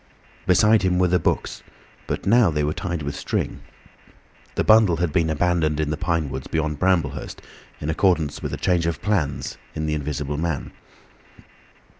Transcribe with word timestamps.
Beside 0.47 0.81
him 0.81 0.97
were 0.97 1.07
the 1.09 1.19
books, 1.19 1.61
but 2.07 2.25
now 2.25 2.49
they 2.49 2.63
were 2.63 2.73
tied 2.73 3.03
with 3.03 3.15
string. 3.15 3.61
The 4.55 4.63
bundle 4.63 4.97
had 4.97 5.13
been 5.13 5.29
abandoned 5.29 5.79
in 5.79 5.91
the 5.91 5.95
pine 5.95 6.31
woods 6.31 6.47
beyond 6.47 6.79
Bramblehurst, 6.79 7.39
in 7.79 7.87
accordance 7.91 8.41
with 8.41 8.51
a 8.51 8.57
change 8.57 8.87
in 8.87 8.93
the 8.93 8.97
plans 8.97 9.59
of 9.75 9.85
the 9.85 9.93
Invisible 9.93 10.37
Man. 10.37 10.71